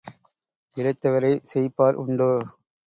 இளைத்தவரைச் 0.77 1.45
செயிப்பார் 1.53 2.01
உண்டோ? 2.05 2.31